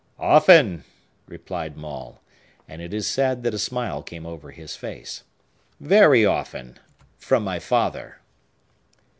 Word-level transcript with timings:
"Often," 0.17 0.83
replied 1.27 1.77
Maule,—and 1.77 2.81
it 2.81 2.91
is 2.91 3.05
said 3.07 3.43
that 3.43 3.53
a 3.53 3.59
smile 3.59 4.01
came 4.01 4.25
over 4.25 4.49
his 4.49 4.75
face,—"very 4.75 6.25
often,—from 6.25 7.43
my 7.43 7.59
father!" 7.59 8.19